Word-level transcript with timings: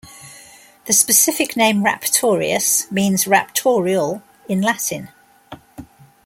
The 0.85 0.93
specific 0.93 1.55
name 1.55 1.83
"raptorius" 1.83 2.89
means 2.91 3.25
"raptorial" 3.25 4.23
in 4.49 4.59
Latin. 4.59 5.09